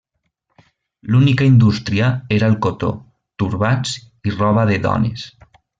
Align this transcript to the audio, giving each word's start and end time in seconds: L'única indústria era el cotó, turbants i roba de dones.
L'única 1.15 1.45
indústria 1.49 2.09
era 2.39 2.51
el 2.53 2.57
cotó, 2.67 2.91
turbants 3.43 3.95
i 4.31 4.39
roba 4.43 4.69
de 4.73 4.85
dones. 4.89 5.33